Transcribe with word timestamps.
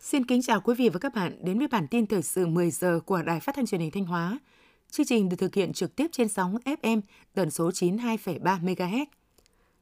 Xin 0.00 0.26
kính 0.26 0.42
chào 0.42 0.60
quý 0.60 0.74
vị 0.74 0.88
và 0.88 0.98
các 0.98 1.14
bạn 1.14 1.38
đến 1.44 1.58
với 1.58 1.68
bản 1.68 1.88
tin 1.88 2.06
thời 2.06 2.22
sự 2.22 2.46
10 2.46 2.70
giờ 2.70 3.00
của 3.06 3.22
Đài 3.22 3.40
Phát 3.40 3.54
thanh 3.56 3.66
Truyền 3.66 3.80
hình 3.80 3.90
Thanh 3.90 4.04
Hóa. 4.04 4.38
Chương 4.90 5.06
trình 5.06 5.28
được 5.28 5.36
thực 5.38 5.54
hiện 5.54 5.72
trực 5.72 5.96
tiếp 5.96 6.06
trên 6.12 6.28
sóng 6.28 6.56
FM 6.64 7.00
tần 7.34 7.50
số 7.50 7.70
92,3 7.70 8.60
MHz. 8.60 9.06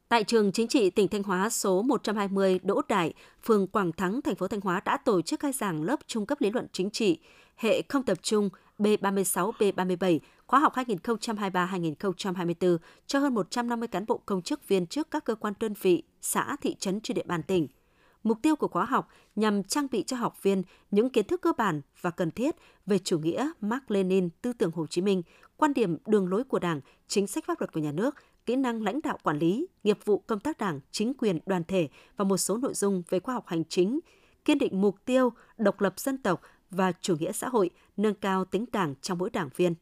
Tại 0.08 0.24
trường 0.24 0.52
chính 0.52 0.68
trị 0.68 0.90
tỉnh 0.90 1.08
Thanh 1.08 1.22
Hóa 1.22 1.50
số 1.50 1.82
120 1.82 2.60
Đỗ 2.62 2.82
Đại, 2.88 3.14
phường 3.42 3.66
Quảng 3.66 3.92
Thắng, 3.92 4.22
thành 4.22 4.34
phố 4.34 4.48
Thanh 4.48 4.60
Hóa 4.60 4.80
đã 4.84 4.96
tổ 4.96 5.22
chức 5.22 5.40
khai 5.40 5.52
giảng 5.52 5.82
lớp 5.82 6.00
trung 6.06 6.26
cấp 6.26 6.40
lý 6.40 6.50
luận 6.50 6.66
chính 6.72 6.90
trị 6.90 7.18
hệ 7.60 7.82
không 7.88 8.02
tập 8.02 8.18
trung 8.22 8.48
B36 8.78 9.52
B37 9.52 10.18
khóa 10.46 10.60
học 10.60 10.74
2023-2024 10.74 12.78
cho 13.06 13.18
hơn 13.18 13.34
150 13.34 13.88
cán 13.88 14.06
bộ 14.06 14.20
công 14.26 14.42
chức 14.42 14.68
viên 14.68 14.86
chức 14.86 15.10
các 15.10 15.24
cơ 15.24 15.34
quan 15.34 15.54
đơn 15.60 15.74
vị, 15.82 16.02
xã, 16.20 16.56
thị 16.60 16.76
trấn 16.78 17.00
trên 17.00 17.14
địa 17.14 17.24
bàn 17.26 17.42
tỉnh– 17.42 17.68
Mục 18.22 18.38
tiêu 18.42 18.56
của 18.56 18.68
khóa 18.68 18.84
học 18.84 19.08
nhằm 19.36 19.62
trang 19.62 19.86
bị 19.90 20.02
cho 20.02 20.16
học 20.16 20.42
viên 20.42 20.62
những 20.90 21.10
kiến 21.10 21.26
thức 21.26 21.40
cơ 21.40 21.52
bản 21.58 21.80
và 22.00 22.10
cần 22.10 22.30
thiết 22.30 22.56
về 22.86 22.98
chủ 22.98 23.18
nghĩa 23.18 23.50
Mark 23.60 23.90
Lenin, 23.90 24.28
tư 24.42 24.52
tưởng 24.52 24.70
Hồ 24.74 24.86
Chí 24.86 25.02
Minh, 25.02 25.22
quan 25.56 25.74
điểm 25.74 25.96
đường 26.06 26.28
lối 26.28 26.44
của 26.44 26.58
Đảng, 26.58 26.80
chính 27.08 27.26
sách 27.26 27.44
pháp 27.46 27.60
luật 27.60 27.72
của 27.72 27.80
nhà 27.80 27.92
nước, 27.92 28.14
kỹ 28.46 28.56
năng 28.56 28.82
lãnh 28.82 29.00
đạo 29.02 29.18
quản 29.22 29.38
lý, 29.38 29.66
nghiệp 29.84 29.98
vụ 30.04 30.18
công 30.18 30.40
tác 30.40 30.58
đảng, 30.58 30.80
chính 30.90 31.14
quyền, 31.14 31.38
đoàn 31.46 31.64
thể 31.64 31.88
và 32.16 32.24
một 32.24 32.36
số 32.36 32.56
nội 32.56 32.74
dung 32.74 33.02
về 33.08 33.20
khoa 33.20 33.34
học 33.34 33.46
hành 33.46 33.64
chính, 33.64 34.00
kiên 34.44 34.58
định 34.58 34.80
mục 34.80 34.96
tiêu 35.04 35.32
độc 35.58 35.80
lập 35.80 36.00
dân 36.00 36.18
tộc 36.18 36.40
và 36.70 36.92
chủ 37.00 37.16
nghĩa 37.16 37.32
xã 37.32 37.48
hội, 37.48 37.70
nâng 37.96 38.14
cao 38.14 38.44
tính 38.44 38.64
đảng 38.72 38.94
trong 39.02 39.18
mỗi 39.18 39.30
đảng 39.30 39.48
viên. 39.56 39.74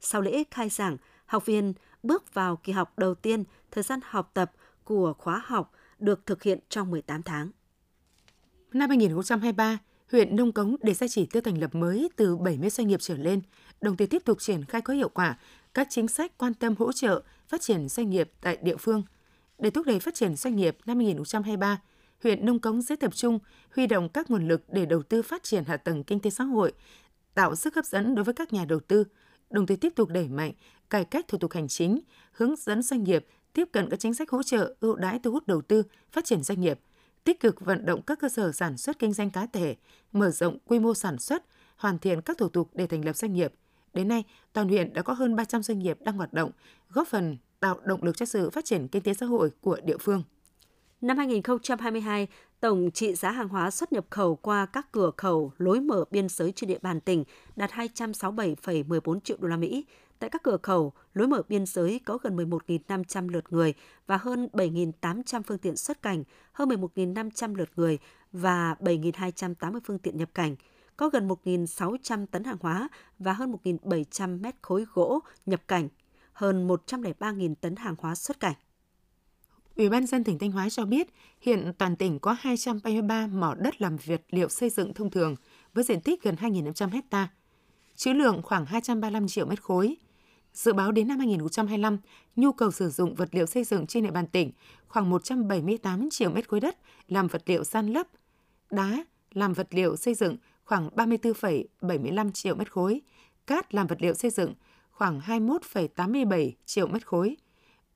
Sau 0.00 0.22
lễ 0.22 0.44
khai 0.50 0.68
giảng, 0.68 0.96
học 1.26 1.46
viên 1.46 1.72
bước 2.02 2.34
vào 2.34 2.56
kỳ 2.56 2.72
học 2.72 2.98
đầu 2.98 3.14
tiên, 3.14 3.44
thời 3.70 3.82
gian 3.82 4.00
học 4.04 4.30
tập 4.34 4.52
của 4.84 5.14
khóa 5.18 5.42
học 5.44 5.72
được 5.98 6.26
thực 6.26 6.42
hiện 6.42 6.58
trong 6.68 6.90
18 6.90 7.22
tháng. 7.22 7.50
Năm 8.72 8.88
2023, 8.88 9.78
huyện 10.12 10.36
Nông 10.36 10.52
Cống 10.52 10.76
đề 10.82 10.94
ra 10.94 11.06
chỉ 11.08 11.26
tiêu 11.26 11.42
thành 11.42 11.60
lập 11.60 11.74
mới 11.74 12.08
từ 12.16 12.36
70 12.36 12.70
doanh 12.70 12.88
nghiệp 12.88 13.00
trở 13.00 13.16
lên, 13.16 13.40
đồng 13.80 13.96
thời 13.96 14.06
tiếp 14.06 14.22
tục 14.24 14.40
triển 14.40 14.64
khai 14.64 14.80
có 14.80 14.94
hiệu 14.94 15.08
quả 15.08 15.38
các 15.74 15.86
chính 15.90 16.08
sách 16.08 16.38
quan 16.38 16.54
tâm 16.54 16.74
hỗ 16.78 16.92
trợ 16.92 17.22
phát 17.48 17.60
triển 17.60 17.88
doanh 17.88 18.10
nghiệp 18.10 18.30
tại 18.40 18.56
địa 18.62 18.76
phương. 18.76 19.02
Để 19.58 19.70
thúc 19.70 19.86
đẩy 19.86 20.00
phát 20.00 20.14
triển 20.14 20.36
doanh 20.36 20.56
nghiệp 20.56 20.78
năm 20.86 20.96
2023, 20.96 21.80
huyện 22.22 22.46
Nông 22.46 22.58
Cống 22.58 22.82
sẽ 22.82 22.96
tập 22.96 23.14
trung 23.14 23.38
huy 23.76 23.86
động 23.86 24.08
các 24.08 24.30
nguồn 24.30 24.48
lực 24.48 24.62
để 24.68 24.86
đầu 24.86 25.02
tư 25.02 25.22
phát 25.22 25.42
triển 25.42 25.64
hạ 25.64 25.76
tầng 25.76 26.04
kinh 26.04 26.20
tế 26.20 26.30
xã 26.30 26.44
hội, 26.44 26.72
tạo 27.34 27.54
sức 27.54 27.74
hấp 27.74 27.86
dẫn 27.86 28.14
đối 28.14 28.24
với 28.24 28.34
các 28.34 28.52
nhà 28.52 28.64
đầu 28.64 28.80
tư, 28.80 29.04
đồng 29.50 29.66
thời 29.66 29.76
tiếp 29.76 29.92
tục 29.96 30.08
đẩy 30.08 30.28
mạnh 30.28 30.52
cải 30.90 31.04
cách 31.04 31.28
thủ 31.28 31.38
tục 31.38 31.52
hành 31.52 31.68
chính, 31.68 32.00
hướng 32.32 32.56
dẫn 32.56 32.82
doanh 32.82 33.04
nghiệp 33.04 33.26
tiếp 33.52 33.68
cận 33.72 33.90
các 33.90 34.00
chính 34.00 34.14
sách 34.14 34.30
hỗ 34.30 34.42
trợ 34.42 34.74
ưu 34.80 34.96
đãi 34.96 35.18
thu 35.18 35.32
hút 35.32 35.46
đầu 35.46 35.62
tư, 35.62 35.82
phát 36.12 36.24
triển 36.24 36.42
doanh 36.42 36.60
nghiệp, 36.60 36.80
tích 37.24 37.40
cực 37.40 37.60
vận 37.60 37.86
động 37.86 38.02
các 38.02 38.18
cơ 38.20 38.28
sở 38.28 38.52
sản 38.52 38.76
xuất 38.76 38.98
kinh 38.98 39.12
doanh 39.12 39.30
cá 39.30 39.46
thể, 39.46 39.76
mở 40.12 40.30
rộng 40.30 40.58
quy 40.66 40.78
mô 40.78 40.94
sản 40.94 41.18
xuất, 41.18 41.44
hoàn 41.76 41.98
thiện 41.98 42.20
các 42.20 42.38
thủ 42.38 42.48
tục 42.48 42.70
để 42.74 42.86
thành 42.86 43.04
lập 43.04 43.16
doanh 43.16 43.32
nghiệp. 43.32 43.52
Đến 43.94 44.08
nay, 44.08 44.24
toàn 44.52 44.68
huyện 44.68 44.92
đã 44.92 45.02
có 45.02 45.12
hơn 45.12 45.36
300 45.36 45.62
doanh 45.62 45.78
nghiệp 45.78 45.98
đang 46.00 46.16
hoạt 46.16 46.32
động, 46.32 46.50
góp 46.90 47.08
phần 47.08 47.36
tạo 47.60 47.80
động 47.84 48.02
lực 48.02 48.16
cho 48.16 48.26
sự 48.26 48.50
phát 48.50 48.64
triển 48.64 48.88
kinh 48.88 49.02
tế 49.02 49.14
xã 49.14 49.26
hội 49.26 49.50
của 49.60 49.80
địa 49.84 49.96
phương. 50.00 50.22
Năm 51.00 51.16
2022, 51.18 52.28
tổng 52.60 52.90
trị 52.90 53.14
giá 53.14 53.30
hàng 53.30 53.48
hóa 53.48 53.70
xuất 53.70 53.92
nhập 53.92 54.06
khẩu 54.10 54.36
qua 54.36 54.66
các 54.66 54.92
cửa 54.92 55.10
khẩu 55.16 55.52
lối 55.58 55.80
mở 55.80 56.04
biên 56.10 56.28
giới 56.28 56.52
trên 56.52 56.68
địa 56.68 56.78
bàn 56.82 57.00
tỉnh 57.00 57.24
đạt 57.56 57.70
267,14 57.70 59.20
triệu 59.20 59.36
đô 59.40 59.48
la 59.48 59.56
Mỹ, 59.56 59.84
Tại 60.18 60.30
các 60.30 60.42
cửa 60.42 60.56
khẩu, 60.62 60.92
lối 61.14 61.26
mở 61.26 61.42
biên 61.48 61.66
giới 61.66 62.00
có 62.04 62.18
gần 62.22 62.36
11.500 62.36 63.28
lượt 63.28 63.44
người 63.50 63.74
và 64.06 64.16
hơn 64.16 64.48
7.800 64.52 65.42
phương 65.42 65.58
tiện 65.58 65.76
xuất 65.76 66.02
cảnh, 66.02 66.24
hơn 66.52 66.68
11.500 66.68 67.54
lượt 67.54 67.68
người 67.76 67.98
và 68.32 68.74
7.280 68.80 69.80
phương 69.84 69.98
tiện 69.98 70.16
nhập 70.16 70.28
cảnh. 70.34 70.56
Có 70.96 71.08
gần 71.08 71.28
1.600 71.28 72.26
tấn 72.26 72.44
hàng 72.44 72.56
hóa 72.60 72.88
và 73.18 73.32
hơn 73.32 73.52
1.700 73.64 74.40
mét 74.40 74.54
khối 74.62 74.86
gỗ 74.94 75.20
nhập 75.46 75.60
cảnh, 75.68 75.88
hơn 76.32 76.68
103.000 76.68 77.54
tấn 77.60 77.76
hàng 77.76 77.94
hóa 77.98 78.14
xuất 78.14 78.40
cảnh. 78.40 78.54
Ủy 79.76 79.88
ban 79.88 80.06
dân 80.06 80.24
tỉnh 80.24 80.38
Thanh 80.38 80.52
Hóa 80.52 80.70
cho 80.70 80.84
biết, 80.84 81.08
hiện 81.40 81.72
toàn 81.78 81.96
tỉnh 81.96 82.18
có 82.18 82.36
233 82.40 83.26
mỏ 83.26 83.54
đất 83.54 83.82
làm 83.82 83.96
vật 84.06 84.22
liệu 84.30 84.48
xây 84.48 84.70
dựng 84.70 84.94
thông 84.94 85.10
thường 85.10 85.36
với 85.74 85.84
diện 85.84 86.00
tích 86.00 86.22
gần 86.22 86.34
2.500 86.34 86.90
hecta, 86.90 87.28
trữ 87.96 88.12
lượng 88.12 88.42
khoảng 88.42 88.66
235 88.66 89.28
triệu 89.28 89.46
mét 89.46 89.62
khối. 89.62 89.96
Dự 90.52 90.72
báo 90.72 90.92
đến 90.92 91.08
năm 91.08 91.18
2025, 91.18 91.98
nhu 92.36 92.52
cầu 92.52 92.70
sử 92.70 92.90
dụng 92.90 93.14
vật 93.14 93.28
liệu 93.32 93.46
xây 93.46 93.64
dựng 93.64 93.86
trên 93.86 94.04
địa 94.04 94.10
bàn 94.10 94.26
tỉnh 94.26 94.52
khoảng 94.88 95.10
178 95.10 96.08
triệu 96.10 96.30
mét 96.30 96.48
khối 96.48 96.60
đất 96.60 96.76
làm 97.08 97.26
vật 97.26 97.42
liệu 97.46 97.64
san 97.64 97.92
lấp, 97.92 98.06
đá 98.70 99.04
làm 99.32 99.52
vật 99.52 99.68
liệu 99.70 99.96
xây 99.96 100.14
dựng 100.14 100.36
khoảng 100.64 100.88
34,75 100.88 102.30
triệu 102.30 102.54
mét 102.54 102.72
khối, 102.72 103.00
cát 103.46 103.74
làm 103.74 103.86
vật 103.86 104.02
liệu 104.02 104.14
xây 104.14 104.30
dựng 104.30 104.54
khoảng 104.90 105.20
21,87 105.20 106.50
triệu 106.66 106.86
mét 106.86 107.06
khối. 107.06 107.36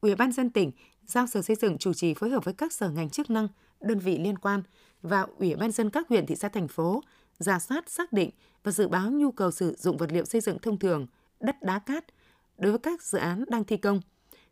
Ủy 0.01 0.15
ban 0.15 0.33
dân 0.33 0.51
tỉnh 0.51 0.73
giao 1.07 1.27
Sở 1.27 1.43
Xây 1.43 1.57
dựng 1.57 1.79
chủ 1.79 1.93
trì 1.93 2.15
phối 2.15 2.31
hợp 2.31 2.45
với 2.45 2.55
các 2.55 2.73
sở 2.73 2.91
ngành 2.91 3.11
chức 3.11 3.31
năng, 3.31 3.49
đơn 3.81 3.99
vị 3.99 4.19
liên 4.19 4.39
quan 4.39 4.63
và 5.03 5.27
Ủy 5.39 5.57
ban 5.57 5.73
dân 5.73 5.91
các 5.91 6.09
huyện, 6.09 6.27
thị 6.27 6.37
xã, 6.37 6.49
thành 6.49 6.69
phố 6.69 7.03
giả 7.39 7.59
soát, 7.59 7.91
xác 7.91 8.13
định 8.13 8.31
và 8.63 8.73
dự 8.73 8.89
báo 8.89 9.11
nhu 9.11 9.31
cầu 9.31 9.51
sử 9.51 9.75
dụng 9.79 9.97
vật 9.97 10.13
liệu 10.13 10.25
xây 10.25 10.41
dựng 10.41 10.59
thông 10.59 10.79
thường, 10.79 11.07
đất 11.41 11.63
đá 11.63 11.79
cát– 11.79 12.05
đối 12.61 12.73
với 12.73 12.79
các 12.79 13.03
dự 13.03 13.19
án 13.19 13.45
đang 13.49 13.65
thi 13.65 13.77
công 13.77 14.01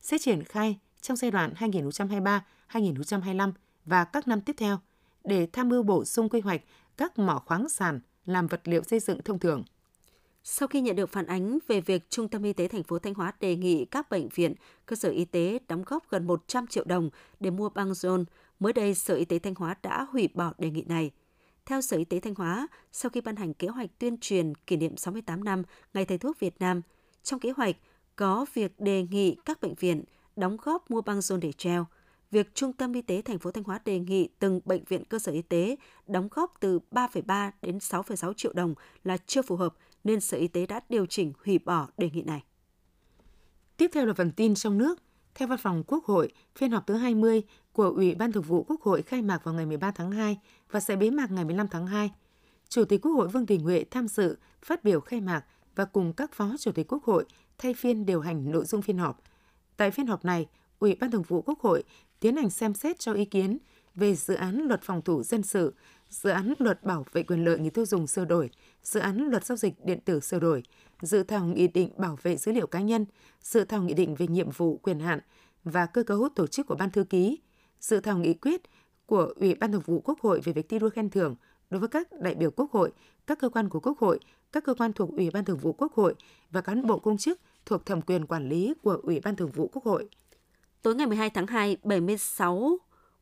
sẽ 0.01 0.19
triển 0.19 0.45
khai 0.45 0.79
trong 1.01 1.17
giai 1.17 1.31
đoạn 1.31 1.53
2023-2025 2.71 3.53
và 3.85 4.05
các 4.05 4.29
năm 4.29 4.41
tiếp 4.41 4.55
theo 4.59 4.79
để 5.25 5.49
tham 5.53 5.69
mưu 5.69 5.83
bổ 5.83 6.05
sung 6.05 6.29
quy 6.29 6.41
hoạch 6.41 6.61
các 6.97 7.19
mỏ 7.19 7.43
khoáng 7.47 7.69
sản 7.69 8.01
làm 8.27 8.47
vật 8.47 8.61
liệu 8.65 8.83
xây 8.83 9.01
dựng 9.01 9.23
thông 9.23 9.39
thường. 9.39 9.65
Sau 10.51 10.69
khi 10.69 10.81
nhận 10.81 10.97
được 10.97 11.11
phản 11.11 11.27
ánh 11.27 11.59
về 11.69 11.81
việc 11.81 12.11
Trung 12.11 12.29
tâm 12.29 12.43
Y 12.43 12.53
tế 12.53 12.69
thành 12.69 12.83
phố 12.83 12.99
Thanh 12.99 13.15
Hóa 13.15 13.33
đề 13.41 13.57
nghị 13.57 13.85
các 13.85 14.11
bệnh 14.11 14.29
viện, 14.29 14.55
cơ 14.87 14.97
sở 14.97 15.11
y 15.11 15.25
tế 15.25 15.59
đóng 15.69 15.83
góp 15.87 16.11
gần 16.11 16.27
100 16.27 16.67
triệu 16.67 16.85
đồng 16.85 17.11
để 17.41 17.51
mua 17.51 17.69
băng 17.69 17.95
rôn, 17.95 18.25
mới 18.61 18.73
đây 18.73 18.95
Sở 18.95 19.15
Y 19.15 19.25
tế 19.25 19.39
Thanh 19.39 19.55
Hóa 19.55 19.75
đã 19.83 20.07
hủy 20.11 20.29
bỏ 20.35 20.53
đề 20.59 20.71
nghị 20.71 20.83
này. 20.83 21.11
Theo 21.67 21.81
Sở 21.81 21.97
Y 21.97 22.05
tế 22.05 22.21
Thanh 22.21 22.35
Hóa, 22.35 22.69
sau 22.93 23.11
khi 23.11 23.21
ban 23.21 23.37
hành 23.37 23.55
kế 23.55 23.69
hoạch 23.69 23.91
tuyên 23.99 24.17
truyền 24.21 24.55
kỷ 24.55 24.77
niệm 24.77 24.97
68 24.97 25.45
năm 25.45 25.63
Ngày 25.95 26.05
Thầy 26.05 26.19
thuốc 26.19 26.41
Việt 26.41 26.55
Nam, 26.61 26.83
trong 27.23 27.41
kế 27.41 27.51
hoạch 27.57 27.77
có 28.17 28.47
việc 28.55 28.81
đề 28.81 29.07
nghị 29.11 29.37
các 29.45 29.61
bệnh 29.61 29.75
viện 29.75 30.05
đóng 30.37 30.57
góp 30.63 30.91
mua 30.91 31.01
băng 31.01 31.21
rôn 31.21 31.41
để 31.41 31.53
treo. 31.53 31.87
Việc 32.31 32.55
Trung 32.55 32.73
tâm 32.73 32.93
Y 32.93 33.03
tế 33.03 33.23
thành 33.23 33.39
phố 33.39 33.51
Thanh 33.51 33.65
Hóa 33.65 33.81
đề 33.85 33.99
nghị 33.99 34.29
từng 34.39 34.61
bệnh 34.65 34.85
viện 34.85 35.05
cơ 35.05 35.19
sở 35.19 35.33
y 35.33 35.43
tế 35.43 35.77
đóng 36.07 36.29
góp 36.31 36.55
từ 36.61 36.81
3,3 36.91 37.51
đến 37.63 37.79
6,6 37.79 38.33
triệu 38.33 38.53
đồng 38.53 38.75
là 39.05 39.17
chưa 39.27 39.43
phù 39.43 39.57
hợp 39.57 39.75
nên 40.05 40.21
Sở 40.21 40.39
Y 40.39 40.49
tế 40.49 40.67
đã 40.67 40.81
điều 40.89 41.07
chỉnh 41.07 41.33
hủy 41.45 41.59
bỏ 41.59 41.89
đề 41.99 42.11
nghị 42.11 42.23
này. 42.23 42.45
Tiếp 43.77 43.91
theo 43.95 44.07
là 44.07 44.15
phần 44.15 44.33
tin 44.33 44.55
trong 44.55 44.79
nước. 44.79 45.03
Theo 45.35 45.49
Văn 45.49 45.59
phòng 45.59 45.83
Quốc 45.87 46.05
hội, 46.05 46.33
phiên 46.57 46.71
họp 46.71 46.87
thứ 46.87 46.95
20 46.95 47.43
của 47.73 47.85
Ủy 47.85 48.15
ban 48.15 48.33
Thường 48.33 48.43
vụ 48.43 48.63
Quốc 48.69 48.83
hội 48.83 49.03
khai 49.03 49.23
mạc 49.23 49.45
vào 49.45 49.55
ngày 49.55 49.67
13 49.67 49.91
tháng 49.91 50.11
2 50.11 50.39
và 50.71 50.81
sẽ 50.81 50.97
bế 50.97 51.11
mạc 51.11 51.31
ngày 51.31 51.45
15 51.45 51.69
tháng 51.69 51.87
2. 51.87 52.11
Chủ 52.69 52.85
tịch 52.85 53.03
Quốc 53.03 53.13
hội 53.13 53.29
Vương 53.29 53.47
Đình 53.47 53.61
Huệ 53.61 53.85
tham 53.91 54.09
dự, 54.09 54.37
phát 54.63 54.85
biểu 54.85 55.01
khai 55.01 55.21
mạc 55.21 55.45
và 55.75 55.85
cùng 55.85 56.13
các 56.13 56.33
phó 56.33 56.55
chủ 56.59 56.73
tịch 56.73 56.93
Quốc 56.93 57.05
hội 57.05 57.25
thay 57.59 57.75
phiên 57.75 58.07
điều 58.07 58.21
hành 58.21 58.51
nội 58.51 58.65
dung 58.65 58.83
phiên 58.83 58.99
họp. 58.99 59.23
Tại 59.77 59.91
phiên 59.91 60.07
họp 60.07 60.25
này, 60.25 60.47
Ủy 60.79 60.95
ban 60.95 61.11
Thường 61.11 61.23
vụ 61.23 61.43
Quốc 61.43 61.61
hội 61.61 61.83
tiến 62.21 62.37
hành 62.37 62.51
xem 62.51 62.75
xét 62.75 62.99
cho 62.99 63.13
ý 63.13 63.25
kiến 63.25 63.59
về 63.95 64.15
dự 64.15 64.35
án 64.35 64.63
luật 64.63 64.83
phòng 64.83 65.03
thủ 65.03 65.23
dân 65.23 65.43
sự, 65.43 65.75
dự 66.09 66.31
án 66.31 66.55
luật 66.59 66.85
bảo 66.85 67.05
vệ 67.13 67.23
quyền 67.23 67.45
lợi 67.45 67.59
người 67.59 67.71
tiêu 67.71 67.87
dùng 67.87 68.07
sửa 68.07 68.25
đổi, 68.25 68.51
dự 68.83 69.01
án 69.01 69.29
luật 69.31 69.45
giao 69.45 69.57
dịch 69.57 69.85
điện 69.85 70.01
tử 70.05 70.21
sửa 70.21 70.39
đổi, 70.39 70.63
dự 71.03 71.23
thảo 71.23 71.45
nghị 71.45 71.69
định 71.69 71.91
bảo 71.97 72.19
vệ 72.23 72.37
dữ 72.37 72.53
liệu 72.53 72.67
cá 72.67 72.81
nhân, 72.81 73.07
dự 73.43 73.65
thảo 73.65 73.83
nghị 73.83 73.95
định 73.95 74.15
về 74.15 74.27
nhiệm 74.27 74.51
vụ 74.51 74.77
quyền 74.83 75.01
hạn 75.01 75.21
và 75.65 75.87
cơ 75.87 76.03
cấu 76.03 76.29
tổ 76.35 76.47
chức 76.47 76.67
của 76.67 76.75
ban 76.75 76.91
thư 76.91 77.05
ký, 77.05 77.39
dự 77.81 78.01
thảo 78.01 78.19
nghị 78.19 78.35
quyết 78.35 78.63
của 79.07 79.33
Ủy 79.37 79.55
ban 79.55 79.73
Thường 79.73 79.83
vụ 79.87 80.01
Quốc 80.01 80.21
hội 80.21 80.41
về 80.41 80.53
việc 80.53 80.69
thi 80.69 80.79
đua 80.79 80.91
khen 80.91 81.11
thưởng 81.11 81.37
đối 81.71 81.81
với 81.81 81.89
các 81.89 82.09
đại 82.21 82.35
biểu 82.35 82.51
Quốc 82.51 82.73
hội, 82.73 82.93
các 83.27 83.39
cơ 83.39 83.49
quan 83.49 83.69
của 83.69 83.81
Quốc 83.81 83.99
hội, 83.99 84.19
các 84.53 84.65
cơ 84.65 84.75
quan 84.75 84.93
thuộc 84.93 85.11
Ủy 85.11 85.31
ban 85.31 85.45
Thường 85.45 85.59
vụ 85.59 85.73
Quốc 85.73 85.93
hội 85.95 86.15
và 86.51 86.61
cán 86.61 86.87
bộ 86.87 86.99
công 86.99 87.19
chức 87.19 87.41
thuộc 87.67 87.87
thẩm 87.87 88.03
quyền 88.03 88.27
quản 88.27 88.49
lý 88.49 88.75
của 88.83 89.01
Ủy 89.03 89.21
ban 89.21 89.37
Thường 89.37 89.51
vụ 89.51 89.71
Quốc 89.73 89.85
hội. 89.85 90.09
Tối 90.83 90.95
ngày 90.95 91.07
12 91.07 91.31
tháng 91.31 91.47
2, 91.47 91.77
76 91.83 92.79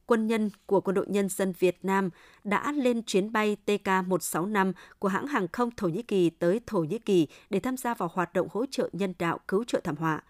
quân 0.07 0.27
nhân 0.27 0.51
của 0.67 0.81
Quân 0.81 0.95
đội 0.95 1.07
Nhân 1.09 1.29
dân 1.29 1.53
Việt 1.59 1.79
Nam 1.83 2.11
đã 2.45 2.73
lên 2.73 3.03
chuyến 3.03 3.33
bay 3.33 3.57
TK-165 3.67 4.73
của 4.99 5.09
hãng 5.09 5.27
hàng 5.27 5.49
không 5.53 5.71
Thổ 5.77 5.89
Nhĩ 5.89 6.03
Kỳ 6.03 6.31
tới 6.31 6.61
Thổ 6.67 6.79
Nhĩ 6.79 6.99
Kỳ 6.99 7.29
để 7.51 7.61
tham 7.61 7.77
gia 7.77 7.95
vào 7.95 8.11
hoạt 8.13 8.33
động 8.33 8.49
hỗ 8.51 8.67
trợ 8.71 8.89
nhân 8.93 9.15
đạo 9.19 9.41
cứu 9.49 9.65
trợ 9.65 9.81
thảm 9.85 9.97
họa. 9.97 10.23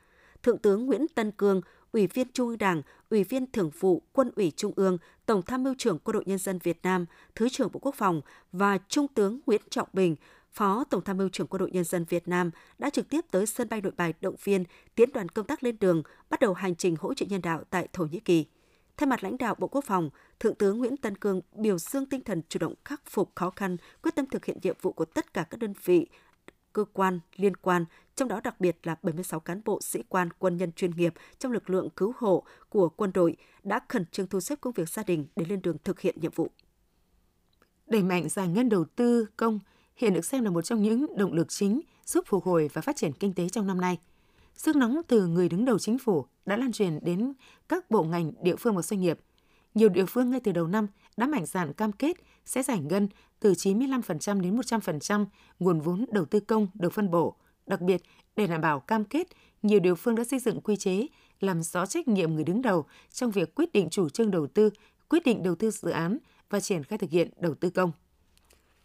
Thượng 0.43 0.59
tướng 0.59 0.87
Nguyễn 0.87 1.07
Tân 1.15 1.31
Cương, 1.31 1.61
Ủy 1.93 2.07
viên 2.07 2.27
Trung 2.33 2.49
ương 2.49 2.59
Đảng, 2.59 2.83
Ủy 3.11 3.25
viên 3.25 3.51
Thường 3.53 3.71
vụ 3.81 4.03
Quân 4.13 4.31
ủy 4.37 4.53
Trung 4.57 4.73
ương, 4.77 4.99
Tổng 5.27 5.43
tham 5.43 5.63
mưu 5.63 5.75
trưởng 5.79 5.99
Quân 5.99 6.13
đội 6.13 6.25
Nhân 6.27 6.39
dân 6.39 6.59
Việt 6.63 6.79
Nam, 6.83 7.07
Thứ 7.35 7.49
trưởng 7.49 7.73
Bộ 7.73 7.81
Quốc 7.81 7.95
phòng 7.95 8.21
và 8.53 8.79
Trung 8.89 9.09
tướng 9.09 9.41
Nguyễn 9.47 9.63
Trọng 9.71 9.89
Bình, 9.93 10.17
Phó 10.53 10.85
Tổng 10.85 11.05
tham 11.05 11.17
mưu 11.17 11.29
trưởng 11.29 11.47
Quân 11.47 11.61
đội 11.61 11.71
Nhân 11.71 11.85
dân 11.85 12.05
Việt 12.05 12.29
Nam 12.29 12.51
đã 12.79 12.91
trực 12.91 13.09
tiếp 13.09 13.21
tới 13.31 13.47
sân 13.47 13.69
bay 13.69 13.81
nội 13.81 13.93
bài 13.97 14.15
động 14.21 14.35
viên 14.45 14.65
tiến 14.95 15.11
đoàn 15.15 15.29
công 15.29 15.47
tác 15.47 15.63
lên 15.65 15.77
đường, 15.81 16.03
bắt 16.31 16.41
đầu 16.41 16.55
hành 16.55 16.75
trình 16.75 16.97
hỗ 16.99 17.15
trợ 17.15 17.27
nhân 17.29 17.43
đạo 17.43 17.63
tại 17.71 17.89
Thổ 17.93 18.05
Nhĩ 18.05 18.21
Kỳ. 18.21 18.47
Thay 18.97 19.07
mặt 19.07 19.25
lãnh 19.25 19.39
đạo 19.39 19.55
Bộ 19.59 19.69
Quốc 19.69 19.85
phòng, 19.85 20.11
Thượng 20.41 20.55
tướng 20.55 20.79
Nguyễn 20.79 20.97
Tân 20.97 21.17
Cương 21.17 21.41
biểu 21.53 21.79
dương 21.79 22.07
tinh 22.07 22.21
thần 22.21 22.43
chủ 22.49 22.59
động 22.59 22.75
khắc 22.85 23.03
phục 23.07 23.33
khó 23.35 23.51
khăn, 23.51 23.77
quyết 24.03 24.15
tâm 24.15 24.27
thực 24.27 24.45
hiện 24.45 24.59
nhiệm 24.63 24.77
vụ 24.83 24.93
của 24.93 25.05
tất 25.05 25.35
cả 25.35 25.47
các 25.51 25.61
đơn 25.61 25.75
vị, 25.85 26.07
cơ 26.73 26.85
quan 26.93 27.21
liên 27.37 27.57
quan, 27.57 27.85
trong 28.17 28.29
đó 28.29 28.41
đặc 28.45 28.61
biệt 28.61 28.77
là 28.83 28.97
76 29.03 29.41
cán 29.41 29.61
bộ 29.65 29.81
sĩ 29.81 30.03
quan 30.09 30.29
quân 30.39 30.57
nhân 30.57 30.73
chuyên 30.73 30.91
nghiệp 30.91 31.15
trong 31.39 31.53
lực 31.53 31.71
lượng 31.71 31.91
cứu 31.91 32.13
hộ 32.19 32.45
của 32.69 32.89
quân 32.89 33.11
đội 33.15 33.37
đã 33.63 33.81
khẩn 33.89 34.07
trương 34.07 34.27
thu 34.27 34.41
xếp 34.41 34.61
công 34.61 34.73
việc 34.73 34.89
gia 34.89 35.03
đình 35.03 35.27
để 35.37 35.45
lên 35.49 35.63
đường 35.63 35.77
thực 35.85 36.01
hiện 36.01 36.17
nhiệm 36.21 36.33
vụ. 36.35 36.51
Đẩy 37.87 38.03
mạnh 38.03 38.29
giải 38.29 38.49
ngân 38.49 38.69
đầu 38.69 38.85
tư 38.97 39.27
công 39.37 39.59
hiện 39.97 40.15
được 40.15 40.25
xem 40.25 40.45
là 40.45 40.51
một 40.51 40.63
trong 40.63 40.83
những 40.83 41.17
động 41.17 41.33
lực 41.33 41.49
chính 41.49 41.81
giúp 42.05 42.25
phục 42.27 42.45
hồi 42.45 42.71
và 42.73 42.83
phát 42.83 42.97
triển 42.97 43.13
kinh 43.13 43.35
tế 43.35 43.49
trong 43.49 43.67
năm 43.67 43.81
nay. 43.81 43.99
Sức 44.57 44.77
nóng 44.77 45.01
từ 45.09 45.27
người 45.27 45.49
đứng 45.49 45.65
đầu 45.65 45.79
chính 45.79 45.99
phủ 45.99 46.27
đã 46.47 46.57
lan 46.57 46.73
truyền 46.73 46.99
đến 47.03 47.33
các 47.69 47.91
bộ 47.91 48.03
ngành, 48.03 48.33
địa 48.43 48.57
phương 48.57 48.77
và 48.77 48.83
doanh 48.83 49.01
nghiệp. 49.01 49.19
Nhiều 49.75 49.89
địa 49.89 50.07
phương 50.07 50.31
ngay 50.31 50.41
từ 50.41 50.53
đầu 50.53 50.67
năm 50.67 50.87
đã 51.17 51.27
mạnh 51.27 51.47
dạn 51.47 51.73
cam 51.73 51.93
kết 51.93 52.17
sẽ 52.45 52.63
giải 52.63 52.81
ngân 52.81 53.09
từ 53.41 53.53
95% 53.53 54.41
đến 54.41 54.57
100% 54.57 55.27
nguồn 55.59 55.81
vốn 55.81 56.05
đầu 56.11 56.25
tư 56.25 56.41
công 56.41 56.69
được 56.75 56.93
phân 56.93 57.11
bổ. 57.11 57.37
Đặc 57.67 57.81
biệt, 57.81 58.03
để 58.37 58.47
đảm 58.47 58.61
bảo 58.61 58.81
cam 58.81 59.05
kết, 59.05 59.27
nhiều 59.63 59.81
địa 59.81 59.95
phương 59.95 60.15
đã 60.15 60.25
xây 60.25 60.39
dựng 60.39 60.61
quy 60.61 60.77
chế 60.77 61.07
làm 61.41 61.63
rõ 61.63 61.87
trách 61.87 62.09
nhiệm 62.09 62.35
người 62.35 62.45
đứng 62.45 62.63
đầu 62.63 62.85
trong 63.13 63.31
việc 63.31 63.55
quyết 63.55 63.73
định 63.73 63.89
chủ 63.91 64.09
trương 64.09 64.31
đầu 64.31 64.47
tư, 64.47 64.71
quyết 65.09 65.25
định 65.25 65.43
đầu 65.43 65.55
tư 65.55 65.71
dự 65.71 65.91
án 65.91 66.19
và 66.51 66.61
triển 66.61 66.85
khai 66.85 66.99
thực 66.99 67.11
hiện 67.11 67.31
đầu 67.41 67.55
tư 67.55 67.71
công. 67.71 67.93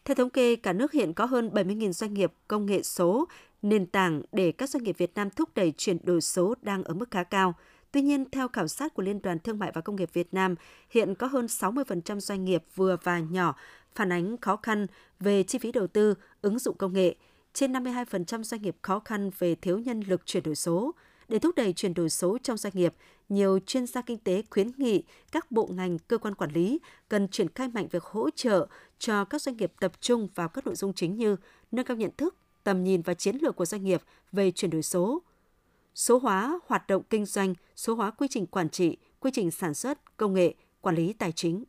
Theo 0.06 0.16
thống 0.16 0.30
kê, 0.30 0.56
cả 0.56 0.74
nước 0.74 0.92
hiện 0.92 1.14
có 1.14 1.26
hơn 1.26 1.50
70.000 1.50 1.92
doanh 1.92 2.14
nghiệp 2.14 2.34
công 2.48 2.66
nghệ 2.66 2.84
số, 2.84 3.28
nền 3.62 3.86
tảng 3.86 4.22
để 4.32 4.52
các 4.52 4.70
doanh 4.70 4.84
nghiệp 4.84 4.98
Việt 4.98 5.16
Nam 5.16 5.30
thúc 5.30 5.50
đẩy 5.56 5.74
chuyển 5.78 5.98
đổi 6.04 6.22
số 6.22 6.56
đang 6.62 6.84
ở 6.84 6.94
mức 6.94 7.12
khá 7.12 7.24
cao. 7.24 7.54
Tuy 7.92 8.02
nhiên, 8.02 8.26
theo 8.32 8.48
khảo 8.48 8.68
sát 8.68 8.94
của 8.94 9.04
Liên 9.04 9.22
đoàn 9.22 9.40
Thương 9.40 9.60
mại 9.60 9.72
và 9.74 9.82
Công 9.82 9.96
nghiệp 9.96 10.10
Việt 10.14 10.34
Nam, 10.34 10.56
hiện 10.90 11.16
có 11.16 11.28
hơn 11.28 11.46
60% 11.46 12.20
doanh 12.20 12.46
nghiệp 12.46 12.64
vừa 12.76 12.98
và 13.04 13.20
nhỏ 13.20 13.56
phản 13.96 14.12
ánh 14.12 14.38
khó 14.38 14.56
khăn 14.56 14.88
về 15.20 15.44
chi 15.44 15.58
phí 15.58 15.72
đầu 15.72 15.88
tư, 15.88 16.14
ứng 16.42 16.60
dụng 16.60 16.78
công 16.78 16.94
nghệ. 16.94 17.16
Trên 17.54 17.74
52% 17.74 18.44
doanh 18.44 18.62
nghiệp 18.62 18.76
khó 18.82 19.00
khăn 19.00 19.32
về 19.40 19.56
thiếu 19.56 19.80
nhân 19.80 20.00
lực 20.08 20.26
chuyển 20.26 20.44
đổi 20.44 20.56
số. 20.56 20.92
Để 21.28 21.40
thúc 21.40 21.56
đẩy 21.56 21.74
chuyển 21.74 21.94
đổi 21.94 22.10
số 22.10 22.38
trong 22.44 22.58
doanh 22.58 22.74
nghiệp, 22.76 22.94
nhiều 23.30 23.60
chuyên 23.66 23.88
gia 23.88 24.02
kinh 24.02 24.18
tế 24.18 24.44
khuyến 24.50 24.72
nghị 24.78 25.04
các 25.32 25.52
bộ 25.52 25.70
ngành, 25.72 26.00
cơ 26.00 26.18
quan 26.18 26.36
quản 26.36 26.52
lý 26.52 26.80
cần 27.10 27.28
triển 27.28 27.48
khai 27.56 27.68
mạnh 27.68 27.88
việc 27.92 28.04
hỗ 28.04 28.30
trợ 28.30 28.68
cho 29.00 29.26
các 29.26 29.42
doanh 29.42 29.58
nghiệp 29.58 29.74
tập 29.80 29.92
trung 30.02 30.28
vào 30.36 30.50
các 30.50 30.66
nội 30.66 30.76
dung 30.76 30.94
chính 30.94 31.16
như 31.16 31.36
nâng 31.72 31.86
cao 31.86 31.98
nhận 31.98 32.12
thức, 32.18 32.36
tầm 32.64 32.84
nhìn 32.84 33.02
và 33.02 33.14
chiến 33.14 33.38
lược 33.42 33.56
của 33.56 33.66
doanh 33.66 33.84
nghiệp 33.84 34.02
về 34.32 34.52
chuyển 34.52 34.72
đổi 34.72 34.84
số, 34.84 35.22
số 35.96 36.20
hóa 36.20 36.60
hoạt 36.68 36.88
động 36.88 37.04
kinh 37.10 37.26
doanh, 37.26 37.54
số 37.76 37.96
hóa 37.96 38.12
quy 38.12 38.28
trình 38.30 38.46
quản 38.46 38.70
trị, 38.70 38.98
quy 39.20 39.32
trình 39.34 39.52
sản 39.52 39.74
xuất, 39.74 40.18
công 40.18 40.34
nghệ, 40.34 40.54
quản 40.82 40.96
lý 40.96 41.14
tài 41.14 41.32
chính. 41.32 41.64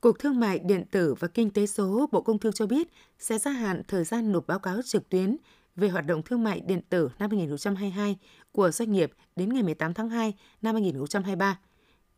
Cục 0.00 0.18
Thương 0.18 0.40
mại 0.40 0.58
Điện 0.58 0.84
tử 0.90 1.14
và 1.18 1.28
Kinh 1.28 1.50
tế 1.50 1.66
số 1.66 2.08
Bộ 2.12 2.22
Công 2.22 2.38
Thương 2.38 2.52
cho 2.52 2.66
biết 2.66 2.88
sẽ 3.18 3.38
gia 3.38 3.50
hạn 3.50 3.82
thời 3.88 4.04
gian 4.04 4.32
nộp 4.32 4.46
báo 4.46 4.58
cáo 4.58 4.82
trực 4.84 5.08
tuyến 5.08 5.36
về 5.76 5.88
hoạt 5.88 6.06
động 6.06 6.22
thương 6.22 6.44
mại 6.44 6.60
điện 6.60 6.80
tử 6.88 7.10
năm 7.18 7.30
2022 7.30 8.18
của 8.52 8.70
doanh 8.70 8.92
nghiệp 8.92 9.12
đến 9.36 9.52
ngày 9.52 9.62
18 9.62 9.94
tháng 9.94 10.08
2 10.08 10.34
năm 10.62 10.74
2023. 10.74 11.58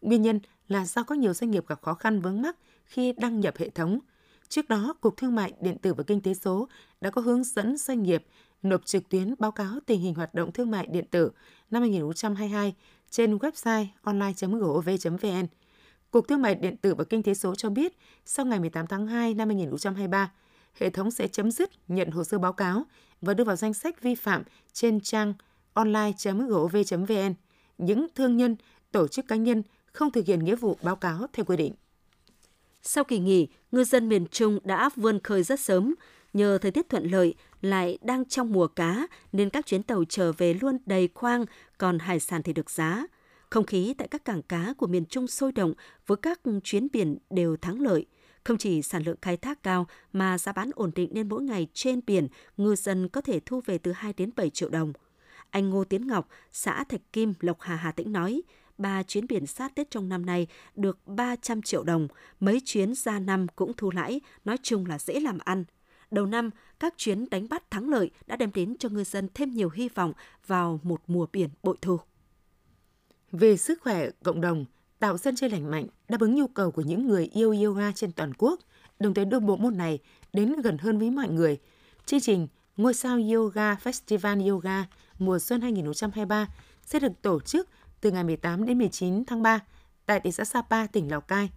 Nguyên 0.00 0.22
nhân 0.22 0.40
là 0.68 0.86
do 0.86 1.02
có 1.02 1.14
nhiều 1.14 1.34
doanh 1.34 1.50
nghiệp 1.50 1.66
gặp 1.66 1.82
khó 1.82 1.94
khăn 1.94 2.20
vướng 2.20 2.42
mắc 2.42 2.56
khi 2.84 3.12
đăng 3.12 3.40
nhập 3.40 3.54
hệ 3.56 3.70
thống. 3.70 3.98
Trước 4.50 4.68
đó, 4.68 4.94
Cục 5.00 5.16
Thương 5.16 5.34
mại 5.34 5.52
Điện 5.60 5.78
tử 5.78 5.94
và 5.94 6.04
Kinh 6.06 6.20
tế 6.20 6.34
số 6.34 6.68
đã 7.00 7.10
có 7.10 7.20
hướng 7.20 7.44
dẫn 7.44 7.76
doanh 7.76 8.02
nghiệp 8.02 8.24
nộp 8.62 8.86
trực 8.86 9.08
tuyến 9.08 9.34
báo 9.38 9.50
cáo 9.50 9.78
tình 9.86 10.00
hình 10.00 10.14
hoạt 10.14 10.34
động 10.34 10.52
thương 10.52 10.70
mại 10.70 10.86
điện 10.86 11.04
tử 11.10 11.30
năm 11.70 11.82
2022 11.82 12.74
trên 13.10 13.36
website 13.36 13.86
online.gov.vn. 14.02 15.46
Cục 16.10 16.28
Thương 16.28 16.42
mại 16.42 16.54
Điện 16.54 16.76
tử 16.76 16.94
và 16.94 17.04
Kinh 17.04 17.22
tế 17.22 17.34
số 17.34 17.54
cho 17.54 17.70
biết, 17.70 17.96
sau 18.24 18.46
ngày 18.46 18.60
18 18.60 18.86
tháng 18.86 19.06
2 19.06 19.34
năm 19.34 19.48
2023, 19.48 20.32
hệ 20.74 20.90
thống 20.90 21.10
sẽ 21.10 21.28
chấm 21.28 21.50
dứt 21.50 21.70
nhận 21.88 22.10
hồ 22.10 22.24
sơ 22.24 22.38
báo 22.38 22.52
cáo 22.52 22.84
và 23.20 23.34
đưa 23.34 23.44
vào 23.44 23.56
danh 23.56 23.74
sách 23.74 24.02
vi 24.02 24.14
phạm 24.14 24.42
trên 24.72 25.00
trang 25.00 25.34
online.gov.vn 25.74 27.34
những 27.78 28.06
thương 28.14 28.36
nhân, 28.36 28.56
tổ 28.92 29.08
chức 29.08 29.28
cá 29.28 29.36
nhân 29.36 29.62
không 29.92 30.10
thực 30.10 30.26
hiện 30.26 30.44
nghĩa 30.44 30.56
vụ 30.56 30.76
báo 30.82 30.96
cáo 30.96 31.26
theo 31.32 31.44
quy 31.44 31.56
định. 31.56 31.74
Sau 32.82 33.04
kỳ 33.04 33.18
nghỉ, 33.18 33.48
ngư 33.72 33.84
dân 33.84 34.08
miền 34.08 34.26
Trung 34.26 34.58
đã 34.64 34.90
vươn 34.96 35.18
khơi 35.24 35.42
rất 35.42 35.60
sớm. 35.60 35.94
Nhờ 36.32 36.58
thời 36.58 36.70
tiết 36.70 36.88
thuận 36.88 37.04
lợi, 37.10 37.34
lại 37.62 37.98
đang 38.02 38.24
trong 38.24 38.52
mùa 38.52 38.66
cá 38.66 39.06
nên 39.32 39.50
các 39.50 39.66
chuyến 39.66 39.82
tàu 39.82 40.04
trở 40.08 40.32
về 40.32 40.54
luôn 40.54 40.78
đầy 40.86 41.08
khoang, 41.14 41.44
còn 41.78 41.98
hải 41.98 42.20
sản 42.20 42.42
thì 42.42 42.52
được 42.52 42.70
giá. 42.70 43.06
Không 43.50 43.66
khí 43.66 43.94
tại 43.98 44.08
các 44.08 44.24
cảng 44.24 44.42
cá 44.42 44.74
của 44.76 44.86
miền 44.86 45.04
Trung 45.04 45.26
sôi 45.26 45.52
động 45.52 45.74
với 46.06 46.16
các 46.16 46.40
chuyến 46.64 46.88
biển 46.92 47.18
đều 47.30 47.56
thắng 47.56 47.80
lợi. 47.80 48.06
Không 48.44 48.58
chỉ 48.58 48.82
sản 48.82 49.02
lượng 49.02 49.16
khai 49.22 49.36
thác 49.36 49.62
cao 49.62 49.86
mà 50.12 50.38
giá 50.38 50.52
bán 50.52 50.70
ổn 50.74 50.90
định 50.94 51.10
nên 51.12 51.28
mỗi 51.28 51.42
ngày 51.42 51.66
trên 51.74 52.00
biển, 52.06 52.28
ngư 52.56 52.74
dân 52.74 53.08
có 53.08 53.20
thể 53.20 53.40
thu 53.40 53.60
về 53.66 53.78
từ 53.78 53.92
2 53.92 54.12
đến 54.12 54.30
7 54.36 54.50
triệu 54.50 54.68
đồng. 54.68 54.92
Anh 55.50 55.70
Ngô 55.70 55.84
Tiến 55.84 56.06
Ngọc, 56.06 56.28
xã 56.52 56.84
Thạch 56.84 57.12
Kim, 57.12 57.34
Lộc 57.40 57.60
Hà, 57.60 57.76
Hà 57.76 57.92
Tĩnh 57.92 58.12
nói, 58.12 58.42
ba 58.80 59.02
chuyến 59.02 59.26
biển 59.26 59.46
sát 59.46 59.74
Tết 59.74 59.90
trong 59.90 60.08
năm 60.08 60.26
nay 60.26 60.46
được 60.76 60.98
300 61.06 61.62
triệu 61.62 61.82
đồng, 61.82 62.08
mấy 62.40 62.60
chuyến 62.64 62.94
ra 62.94 63.18
năm 63.18 63.46
cũng 63.56 63.72
thu 63.76 63.90
lãi, 63.90 64.20
nói 64.44 64.56
chung 64.62 64.86
là 64.86 64.98
dễ 64.98 65.20
làm 65.20 65.38
ăn. 65.44 65.64
Đầu 66.10 66.26
năm, 66.26 66.50
các 66.80 66.94
chuyến 66.96 67.30
đánh 67.30 67.48
bắt 67.48 67.70
thắng 67.70 67.88
lợi 67.88 68.10
đã 68.26 68.36
đem 68.36 68.50
đến 68.54 68.76
cho 68.78 68.88
ngư 68.88 69.04
dân 69.04 69.28
thêm 69.34 69.50
nhiều 69.50 69.70
hy 69.70 69.88
vọng 69.88 70.12
vào 70.46 70.80
một 70.82 71.00
mùa 71.06 71.26
biển 71.32 71.48
bội 71.62 71.76
thu. 71.82 72.00
Về 73.32 73.56
sức 73.56 73.80
khỏe 73.82 74.10
cộng 74.24 74.40
đồng, 74.40 74.64
tạo 74.98 75.18
sân 75.18 75.36
chơi 75.36 75.50
lành 75.50 75.70
mạnh, 75.70 75.86
đáp 76.08 76.20
ứng 76.20 76.34
nhu 76.34 76.46
cầu 76.46 76.70
của 76.70 76.82
những 76.82 77.08
người 77.08 77.30
yêu 77.32 77.54
yoga 77.62 77.92
trên 77.92 78.12
toàn 78.12 78.32
quốc, 78.38 78.60
đồng 78.98 79.14
thời 79.14 79.24
đưa 79.24 79.40
bộ 79.40 79.56
môn 79.56 79.76
này 79.76 79.98
đến 80.32 80.54
gần 80.62 80.78
hơn 80.78 80.98
với 80.98 81.10
mọi 81.10 81.28
người. 81.28 81.58
Chương 82.06 82.20
trình 82.20 82.48
Ngôi 82.80 82.94
sao 82.94 83.18
Yoga 83.32 83.74
Festival 83.74 84.50
Yoga 84.50 84.84
mùa 85.18 85.38
xuân 85.38 85.60
2023 85.60 86.48
sẽ 86.84 86.98
được 86.98 87.22
tổ 87.22 87.40
chức 87.40 87.68
từ 88.00 88.10
ngày 88.10 88.24
18 88.24 88.66
đến 88.66 88.78
19 88.78 89.24
tháng 89.24 89.42
3 89.42 89.60
tại 90.06 90.20
thị 90.20 90.32
xã 90.32 90.44
Sapa, 90.44 90.86
tỉnh 90.86 91.10
Lào 91.10 91.20
Cai. 91.20 91.50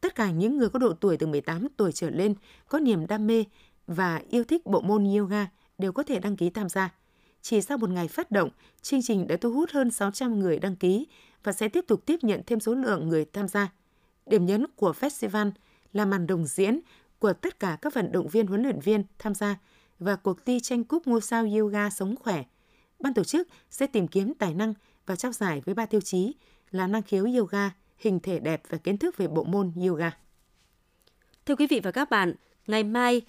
Tất 0.00 0.14
cả 0.14 0.30
những 0.30 0.58
người 0.58 0.68
có 0.68 0.78
độ 0.78 0.92
tuổi 0.92 1.16
từ 1.16 1.26
18 1.26 1.68
tuổi 1.76 1.92
trở 1.92 2.10
lên 2.10 2.34
có 2.68 2.78
niềm 2.78 3.06
đam 3.06 3.26
mê 3.26 3.44
và 3.86 4.22
yêu 4.30 4.44
thích 4.44 4.66
bộ 4.66 4.80
môn 4.80 5.04
yoga 5.04 5.46
đều 5.78 5.92
có 5.92 6.02
thể 6.02 6.18
đăng 6.18 6.36
ký 6.36 6.50
tham 6.50 6.68
gia. 6.68 6.94
Chỉ 7.42 7.60
sau 7.60 7.78
một 7.78 7.90
ngày 7.90 8.08
phát 8.08 8.30
động, 8.30 8.50
chương 8.82 9.02
trình 9.02 9.26
đã 9.26 9.36
thu 9.36 9.52
hút 9.52 9.70
hơn 9.70 9.90
600 9.90 10.40
người 10.40 10.58
đăng 10.58 10.76
ký 10.76 11.06
và 11.44 11.52
sẽ 11.52 11.68
tiếp 11.68 11.84
tục 11.88 12.06
tiếp 12.06 12.18
nhận 12.22 12.42
thêm 12.46 12.60
số 12.60 12.74
lượng 12.74 13.08
người 13.08 13.24
tham 13.24 13.48
gia. 13.48 13.72
Điểm 14.26 14.46
nhấn 14.46 14.66
của 14.76 14.92
festival 15.00 15.50
là 15.92 16.04
màn 16.04 16.26
đồng 16.26 16.46
diễn 16.46 16.80
của 17.18 17.32
tất 17.32 17.60
cả 17.60 17.78
các 17.82 17.94
vận 17.94 18.12
động 18.12 18.28
viên 18.28 18.46
huấn 18.46 18.62
luyện 18.62 18.80
viên 18.80 19.04
tham 19.18 19.34
gia 19.34 19.58
và 19.98 20.16
cuộc 20.16 20.46
thi 20.46 20.60
tranh 20.60 20.84
cúp 20.84 21.06
ngôi 21.06 21.20
sao 21.20 21.46
yoga 21.58 21.90
sống 21.90 22.16
khỏe. 22.16 22.44
Ban 23.00 23.14
tổ 23.14 23.24
chức 23.24 23.48
sẽ 23.70 23.86
tìm 23.86 24.08
kiếm 24.08 24.34
tài 24.34 24.54
năng 24.54 24.74
và 25.10 25.16
trao 25.16 25.32
giải 25.32 25.62
với 25.64 25.74
ba 25.74 25.86
tiêu 25.86 26.00
chí 26.00 26.34
là 26.70 26.86
năng 26.86 27.02
khiếu 27.02 27.24
yoga, 27.24 27.70
hình 27.98 28.20
thể 28.20 28.38
đẹp 28.38 28.62
và 28.68 28.78
kiến 28.78 28.98
thức 28.98 29.16
về 29.16 29.28
bộ 29.28 29.44
môn 29.44 29.72
yoga. 29.88 30.10
Thưa 31.46 31.56
quý 31.56 31.66
vị 31.66 31.80
và 31.82 31.90
các 31.90 32.10
bạn, 32.10 32.34
ngày 32.66 32.84
mai 32.84 33.22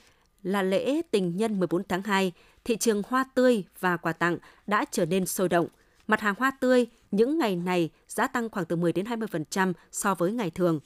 là 0.44 0.64
lễ 0.64 1.02
tình 1.12 1.38
nhân 1.38 1.60
14 1.60 1.84
tháng 1.84 2.02
2, 2.02 2.32
thị 2.64 2.78
trường 2.78 3.02
hoa 3.08 3.26
tươi 3.36 3.64
và 3.80 3.98
quà 3.98 4.14
tặng 4.14 4.38
đã 4.68 4.86
trở 4.92 5.06
nên 5.06 5.26
sôi 5.26 5.50
động. 5.50 5.68
Mặt 6.08 6.22
hàng 6.22 6.36
hoa 6.38 6.52
tươi 6.52 6.88
những 7.12 7.40
ngày 7.40 7.56
này 7.56 7.90
giá 8.08 8.28
tăng 8.28 8.50
khoảng 8.50 8.66
từ 8.66 8.76
10 8.76 8.94
đến 8.94 9.06
20% 9.06 9.74
so 9.92 10.16
với 10.16 10.32
ngày 10.32 10.50
thường. 10.50 10.80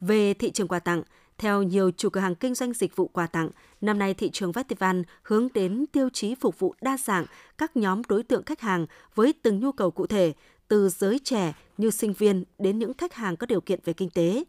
Về 0.00 0.34
thị 0.34 0.50
trường 0.50 0.68
quà 0.68 0.78
tặng, 0.78 1.02
theo 1.38 1.62
nhiều 1.62 1.90
chủ 1.90 2.10
cửa 2.10 2.20
hàng 2.20 2.34
kinh 2.34 2.54
doanh 2.54 2.72
dịch 2.72 2.96
vụ 2.96 3.08
quà 3.08 3.26
tặng, 3.26 3.50
năm 3.80 3.98
nay 3.98 4.14
thị 4.14 4.30
trường 4.32 4.52
festival 4.52 5.02
hướng 5.22 5.48
đến 5.54 5.84
tiêu 5.92 6.08
chí 6.12 6.34
phục 6.34 6.58
vụ 6.58 6.74
đa 6.80 6.96
dạng 6.96 7.24
các 7.58 7.76
nhóm 7.76 8.02
đối 8.08 8.22
tượng 8.22 8.44
khách 8.44 8.60
hàng 8.60 8.86
với 9.14 9.34
từng 9.42 9.60
nhu 9.60 9.72
cầu 9.72 9.90
cụ 9.90 10.06
thể, 10.06 10.32
từ 10.68 10.88
giới 10.88 11.18
trẻ 11.24 11.52
như 11.76 11.90
sinh 11.90 12.12
viên 12.12 12.44
đến 12.58 12.78
những 12.78 12.94
khách 12.94 13.14
hàng 13.14 13.36
có 13.36 13.46
điều 13.46 13.60
kiện 13.60 13.80
về 13.84 13.92
kinh 13.92 14.10
tế. 14.10 14.44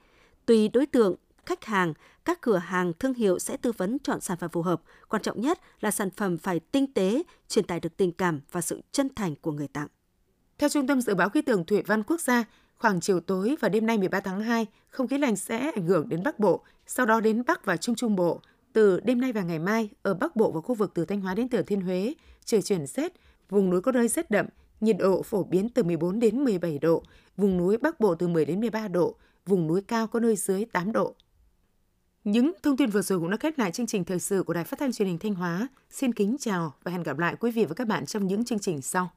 Tùy 0.45 0.67
đối 0.67 0.85
tượng, 0.85 1.15
khách 1.45 1.65
hàng, 1.65 1.93
các 2.25 2.41
cửa 2.41 2.57
hàng 2.57 2.93
thương 2.93 3.13
hiệu 3.13 3.39
sẽ 3.39 3.57
tư 3.57 3.71
vấn 3.71 3.97
chọn 3.99 4.21
sản 4.21 4.37
phẩm 4.37 4.49
phù 4.49 4.61
hợp. 4.61 4.81
Quan 5.09 5.21
trọng 5.21 5.41
nhất 5.41 5.59
là 5.81 5.91
sản 5.91 6.09
phẩm 6.09 6.37
phải 6.37 6.59
tinh 6.59 6.93
tế, 6.93 7.23
truyền 7.47 7.65
tải 7.65 7.79
được 7.79 7.97
tình 7.97 8.11
cảm 8.11 8.41
và 8.51 8.61
sự 8.61 8.81
chân 8.91 9.09
thành 9.15 9.35
của 9.35 9.51
người 9.51 9.67
tặng. 9.67 9.87
Theo 10.57 10.69
Trung 10.69 10.87
tâm 10.87 11.01
Dự 11.01 11.15
báo 11.15 11.29
Khí 11.29 11.41
tượng 11.41 11.65
Thủy 11.65 11.81
văn 11.81 12.03
Quốc 12.03 12.21
gia, 12.21 12.45
khoảng 12.79 12.99
chiều 12.99 13.19
tối 13.19 13.55
và 13.59 13.69
đêm 13.69 13.85
nay 13.85 13.97
13 13.97 14.19
tháng 14.19 14.41
2, 14.41 14.65
không 14.89 15.07
khí 15.07 15.17
lạnh 15.17 15.35
sẽ 15.35 15.71
ảnh 15.75 15.85
hưởng 15.85 16.09
đến 16.09 16.23
Bắc 16.23 16.39
Bộ, 16.39 16.63
sau 16.87 17.05
đó 17.05 17.19
đến 17.19 17.43
Bắc 17.47 17.65
và 17.65 17.77
Trung 17.77 17.95
Trung 17.95 18.15
Bộ. 18.15 18.41
Từ 18.73 18.99
đêm 18.99 19.21
nay 19.21 19.33
và 19.33 19.41
ngày 19.41 19.59
mai, 19.59 19.89
ở 20.01 20.13
Bắc 20.13 20.35
Bộ 20.35 20.51
và 20.51 20.61
khu 20.61 20.75
vực 20.75 20.91
từ 20.93 21.05
Thanh 21.05 21.21
Hóa 21.21 21.35
đến 21.35 21.49
Thừa 21.49 21.61
Thiên 21.61 21.81
Huế, 21.81 22.13
trời 22.45 22.61
chuyển 22.61 22.87
rét, 22.87 23.13
vùng 23.49 23.69
núi 23.69 23.81
có 23.81 23.91
nơi 23.91 24.07
rét 24.07 24.31
đậm, 24.31 24.45
nhiệt 24.81 24.95
độ 24.99 25.21
phổ 25.21 25.43
biến 25.43 25.69
từ 25.69 25.83
14 25.83 26.19
đến 26.19 26.43
17 26.43 26.79
độ, 26.79 27.03
vùng 27.37 27.57
núi 27.57 27.77
Bắc 27.77 27.99
Bộ 27.99 28.15
từ 28.15 28.27
10 28.27 28.45
đến 28.45 28.59
13 28.59 28.87
độ, 28.87 29.15
vùng 29.45 29.67
núi 29.67 29.81
cao 29.81 30.07
có 30.07 30.19
nơi 30.19 30.35
dưới 30.35 30.65
8 30.65 30.91
độ. 30.91 31.15
Những 32.23 32.51
thông 32.63 32.77
tin 32.77 32.89
vừa 32.89 33.01
rồi 33.01 33.19
cũng 33.19 33.29
đã 33.29 33.37
kết 33.37 33.59
lại 33.59 33.71
chương 33.71 33.87
trình 33.87 34.03
thời 34.03 34.19
sự 34.19 34.43
của 34.43 34.53
Đài 34.53 34.63
Phát 34.63 34.79
thanh 34.79 34.91
Truyền 34.91 35.07
hình 35.07 35.17
Thanh 35.17 35.33
Hóa. 35.33 35.67
Xin 35.89 36.13
kính 36.13 36.35
chào 36.39 36.73
và 36.83 36.91
hẹn 36.91 37.03
gặp 37.03 37.19
lại 37.19 37.35
quý 37.39 37.51
vị 37.51 37.65
và 37.65 37.73
các 37.73 37.87
bạn 37.87 38.05
trong 38.05 38.27
những 38.27 38.45
chương 38.45 38.59
trình 38.59 38.81
sau. 38.81 39.09